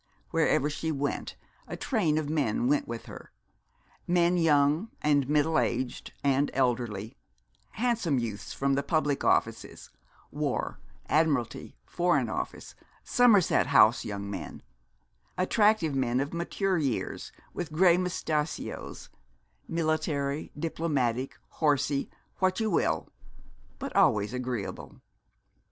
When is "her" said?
3.05-3.31